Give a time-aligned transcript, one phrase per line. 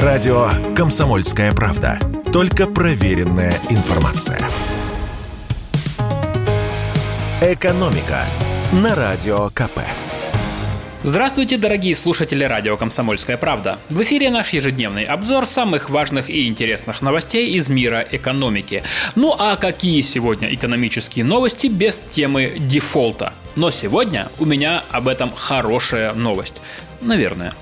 [0.00, 1.98] Радио «Комсомольская правда».
[2.32, 4.40] Только проверенная информация.
[7.42, 8.24] «Экономика»
[8.72, 9.80] на Радио КП.
[11.02, 13.78] Здравствуйте, дорогие слушатели радио «Комсомольская правда».
[13.90, 18.82] В эфире наш ежедневный обзор самых важных и интересных новостей из мира экономики.
[19.14, 23.34] Ну а какие сегодня экономические новости без темы дефолта?
[23.56, 26.62] Но сегодня у меня об этом хорошая новость.
[27.02, 27.52] Наверное.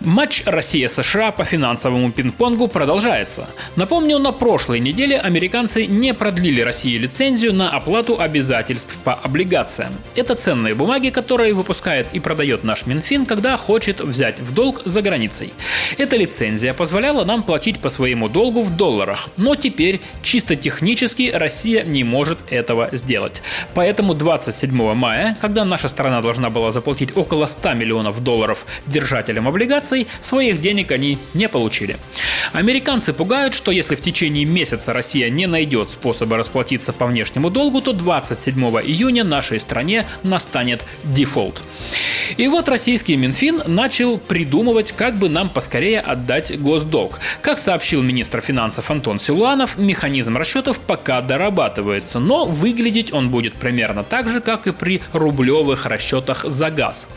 [0.00, 3.46] Матч Россия-США по финансовому пинг-понгу продолжается.
[3.76, 9.92] Напомню, на прошлой неделе американцы не продлили России лицензию на оплату обязательств по облигациям.
[10.16, 15.02] Это ценные бумаги, которые выпускает и продает наш Минфин, когда хочет взять в долг за
[15.02, 15.52] границей.
[15.98, 21.84] Эта лицензия позволяла нам платить по своему долгу в долларах, но теперь чисто технически Россия
[21.84, 23.42] не может этого сделать.
[23.74, 29.89] Поэтому 27 мая, когда наша страна должна была заплатить около 100 миллионов долларов держателям облигаций,
[29.90, 31.96] облигаций, своих денег они не получили.
[32.52, 37.80] Американцы пугают, что если в течение месяца Россия не найдет способа расплатиться по внешнему долгу,
[37.80, 41.62] то 27 июня нашей стране настанет дефолт.
[42.36, 47.20] И вот российский Минфин начал придумывать, как бы нам поскорее отдать госдолг.
[47.42, 54.04] Как сообщил министр финансов Антон Силуанов, механизм расчетов пока дорабатывается, но выглядеть он будет примерно
[54.04, 57.08] так же, как и при рублевых расчетах за газ.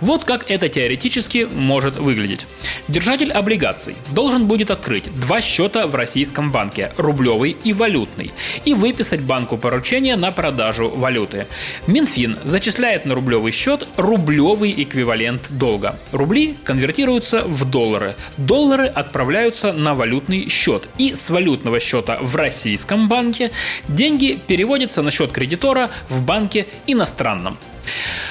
[0.00, 2.46] Вот как это теоретически может выглядеть.
[2.88, 8.32] Держатель облигаций должен будет открыть два счета в российском банке– рублевый и валютный,
[8.64, 11.46] и выписать банку поручение на продажу валюты.
[11.86, 15.96] Минфин зачисляет на рублевый счет рублевый эквивалент долга.
[16.12, 18.16] Рубли конвертируются в доллары.
[18.36, 20.88] Доллары отправляются на валютный счет.
[20.98, 23.50] И с валютного счета в российском банке
[23.88, 27.58] деньги переводятся на счет кредитора в банке иностранном.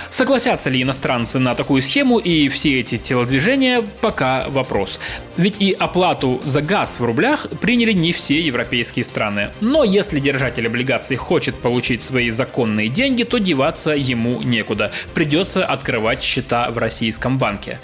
[0.10, 5.00] Согласятся ли иностранцы на такую схему и все эти телодвижения– пока вопрос.
[5.38, 9.50] Ведь и оплату за газ в рублях приняли не все европейские страны.
[9.62, 14.92] Но если держатель облигаций хочет получить свои законные деньги, то деваться ему некуда.
[15.14, 17.80] Придется открывать счета в российском банке.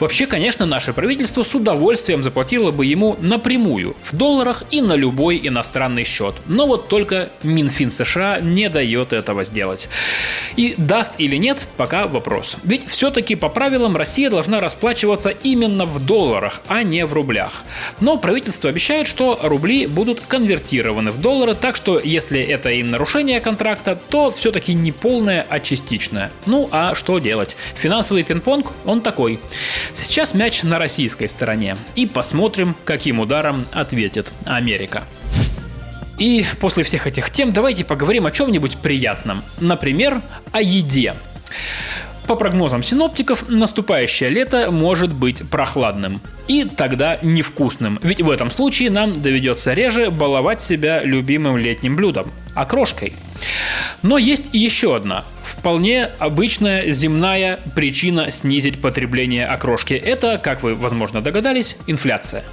[0.00, 5.40] Вообще, конечно, наше правительство с удовольствием заплатило бы ему напрямую, в долларах и на любой
[5.42, 6.34] иностранный счет.
[6.46, 9.88] Но вот только Минфин США не дает этого сделать.
[10.56, 12.56] И даст или нет, пока вопрос.
[12.64, 17.64] Ведь все-таки по правилам Россия должна расплачиваться именно в долларах, а не в рублях.
[18.00, 23.40] Но правительство обещает, что рубли будут конвертированы в доллары, так что если это и нарушение
[23.40, 26.30] контракта, то все-таки не полное, а частичное.
[26.46, 27.56] Ну а что делать?
[27.74, 29.40] Финансовый пинг-понг, он такой.
[29.92, 31.76] Сейчас мяч на российской стороне.
[31.94, 35.04] И посмотрим, каким ударом ответит Америка.
[36.18, 39.42] И после всех этих тем давайте поговорим о чем-нибудь приятном.
[39.60, 41.14] Например, о еде.
[42.26, 46.20] По прогнозам синоптиков, наступающее лето может быть прохладным.
[46.48, 47.98] И тогда невкусным.
[48.02, 53.12] Ведь в этом случае нам доведется реже баловать себя любимым летним блюдом– окрошкой.
[54.02, 55.24] Но есть еще одна
[55.64, 59.94] вполне обычная земная причина снизить потребление окрошки.
[59.94, 62.44] Это, как вы, возможно, догадались, инфляция.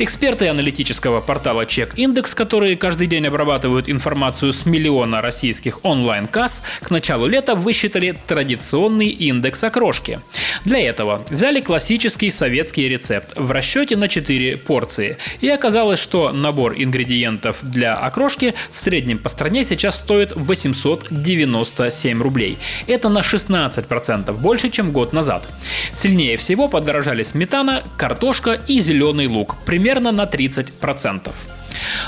[0.00, 6.90] Эксперты аналитического портала Check Index, которые каждый день обрабатывают информацию с миллиона российских онлайн-касс, к
[6.90, 10.18] началу лета высчитали традиционный индекс окрошки.
[10.64, 15.16] Для этого взяли классический советский рецепт в расчете на 4 порции.
[15.40, 22.58] И оказалось, что набор ингредиентов для окрошки в среднем по стране сейчас стоит 897 рублей.
[22.86, 25.48] Это на 16% больше, чем год назад.
[25.92, 31.32] Сильнее всего подорожали сметана, картошка и зеленый лук, примерно на 30%.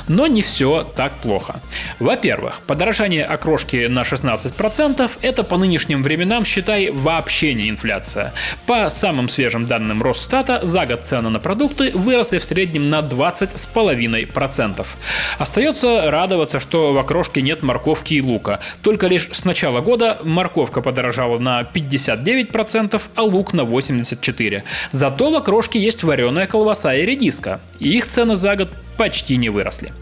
[0.08, 1.60] Но не все так плохо.
[1.98, 8.32] Во-первых, подорожание окрошки на 16%– это по нынешним временам, считай, вообще не инфляция.
[8.66, 14.86] По самым свежим данным Росстата, за год цены на продукты выросли в среднем на 20,5%.
[15.38, 18.60] Остается радоваться, что в окрошке нет морковки и лука.
[18.82, 24.62] Только лишь с начала года морковка подорожала на 59%, а лук на 84%.
[24.92, 27.60] Зато в окрошке есть вареная колбаса и редиска.
[27.78, 29.92] Их цены за год почти не выросли.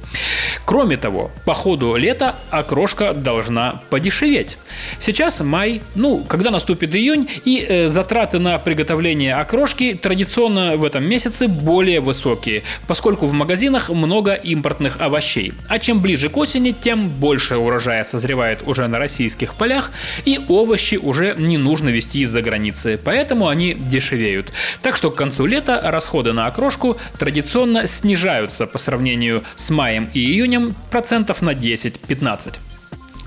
[0.64, 4.58] Кроме того, по ходу лета окрошка должна подешеветь.
[4.98, 11.04] Сейчас май, ну, когда наступит июнь, и э, затраты на приготовление окрошки традиционно в этом
[11.04, 15.52] месяце более высокие, поскольку в магазинах много импортных овощей.
[15.68, 19.90] А чем ближе к осени, тем больше урожая созревает уже на российских полях,
[20.24, 24.52] и овощи уже не нужно везти из-за границы, поэтому они дешевеют.
[24.82, 30.20] Так что к концу лета расходы на окрошку традиционно снижаются по сравнению с маем и
[30.46, 32.58] июнем процентов на 10-15.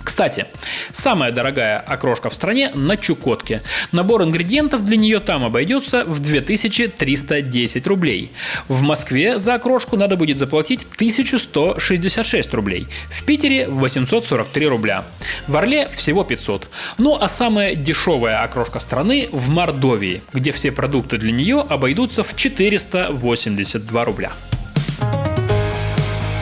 [0.01, 0.48] Кстати,
[0.92, 3.62] самая дорогая окрошка в стране на Чукотке.
[3.92, 8.31] Набор ингредиентов для нее там обойдется в 2310 рублей.
[8.68, 12.88] В Москве за окрошку надо будет заплатить 1166 рублей.
[13.12, 15.04] В Питере 843 рубля.
[15.48, 16.69] В Орле всего 500.
[16.98, 22.36] Ну а самая дешевая окрошка страны в Мордовии, где все продукты для нее обойдутся в
[22.36, 24.31] 482 рубля.